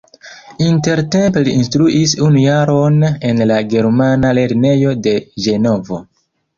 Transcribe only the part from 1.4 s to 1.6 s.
li